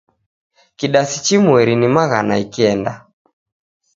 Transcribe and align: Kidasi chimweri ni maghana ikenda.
Kidasi 0.77 1.17
chimweri 1.25 1.73
ni 1.75 1.87
maghana 1.95 2.35
ikenda. 2.45 2.93